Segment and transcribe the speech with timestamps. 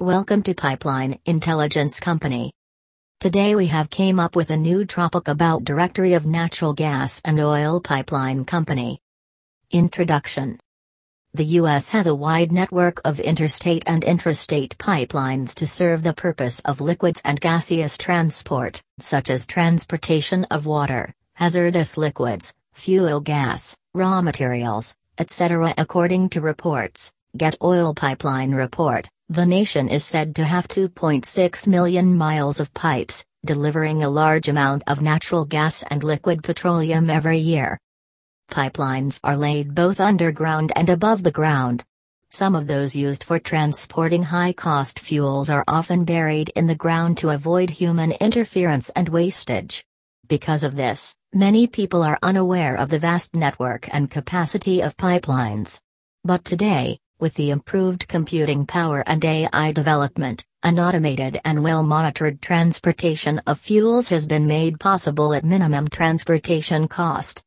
[0.00, 2.54] Welcome to Pipeline Intelligence Company.
[3.20, 7.38] Today we have came up with a new topic about Directory of Natural Gas and
[7.38, 9.02] Oil Pipeline Company.
[9.70, 10.58] Introduction
[11.34, 11.90] The U.S.
[11.90, 17.20] has a wide network of interstate and intrastate pipelines to serve the purpose of liquids
[17.22, 25.74] and gaseous transport, such as transportation of water, hazardous liquids, fuel gas, raw materials, etc.
[25.76, 32.16] According to reports, Get Oil Pipeline Report, the nation is said to have 2.6 million
[32.16, 37.78] miles of pipes, delivering a large amount of natural gas and liquid petroleum every year.
[38.50, 41.84] Pipelines are laid both underground and above the ground.
[42.30, 47.16] Some of those used for transporting high cost fuels are often buried in the ground
[47.18, 49.84] to avoid human interference and wastage.
[50.26, 55.80] Because of this, many people are unaware of the vast network and capacity of pipelines.
[56.24, 62.40] But today, with the improved computing power and AI development, an automated and well monitored
[62.40, 67.42] transportation of fuels has been made possible at minimum transportation cost.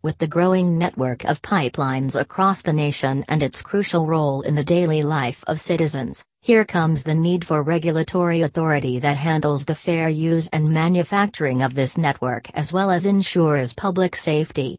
[0.00, 4.62] With the growing network of pipelines across the nation and its crucial role in the
[4.62, 10.08] daily life of citizens, here comes the need for regulatory authority that handles the fair
[10.08, 14.78] use and manufacturing of this network as well as ensures public safety.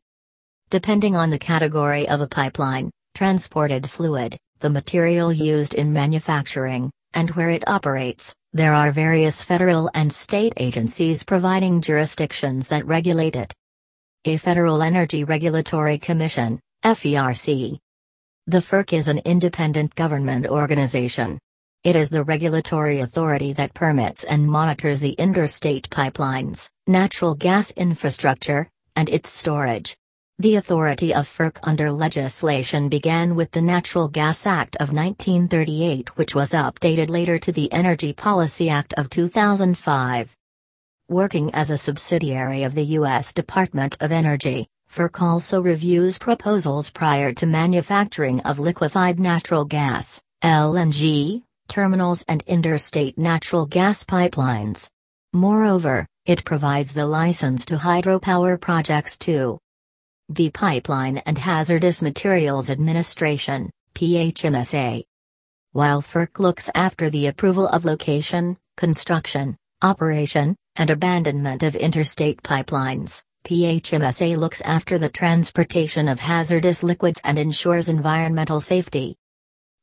[0.69, 7.31] Depending on the category of a pipeline, transported fluid, the material used in manufacturing, and
[7.31, 13.53] where it operates, there are various federal and state agencies providing jurisdictions that regulate it.
[14.25, 17.79] A Federal Energy Regulatory Commission, FERC.
[18.47, 21.39] The FERC is an independent government organization.
[21.83, 28.67] It is the regulatory authority that permits and monitors the interstate pipelines, natural gas infrastructure,
[28.95, 29.95] and its storage.
[30.41, 36.33] The authority of FERC under legislation began with the Natural Gas Act of 1938 which
[36.33, 40.33] was updated later to the Energy Policy Act of 2005.
[41.09, 43.33] Working as a subsidiary of the U.S.
[43.33, 51.43] Department of Energy, FERC also reviews proposals prior to manufacturing of liquefied natural gas, LNG,
[51.67, 54.89] terminals and interstate natural gas pipelines.
[55.33, 59.59] Moreover, it provides the license to hydropower projects too.
[60.31, 65.03] The Pipeline and Hazardous Materials Administration, PHMSA.
[65.71, 73.23] While FERC looks after the approval of location, construction, operation, and abandonment of interstate pipelines,
[73.43, 79.15] PHMSA looks after the transportation of hazardous liquids and ensures environmental safety.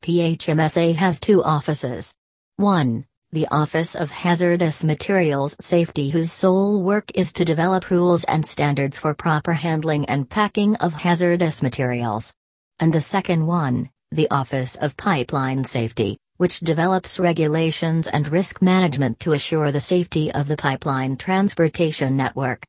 [0.05, 2.15] PHMSA has two offices.
[2.59, 8.47] 1 the Office of Hazardous Materials Safety whose sole work is to develop rules and
[8.47, 12.33] standards for proper handling and packing of hazardous materials.
[12.79, 19.19] And the second one, the Office of Pipeline Safety, which develops regulations and risk management
[19.21, 22.65] to assure the safety of the pipeline transportation network.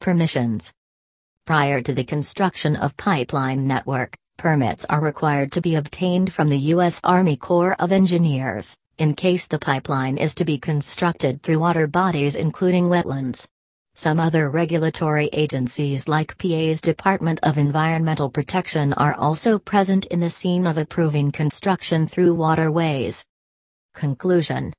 [0.00, 0.72] Permissions
[1.44, 6.74] Prior to the construction of pipeline network, permits are required to be obtained from the
[6.74, 7.00] U.S.
[7.04, 12.36] Army Corps of Engineers in case the pipeline is to be constructed through water bodies
[12.36, 13.46] including wetlands.
[13.94, 20.28] Some other regulatory agencies like PA's Department of Environmental Protection are also present in the
[20.28, 23.24] scene of approving construction through waterways.
[23.94, 24.74] Conclusion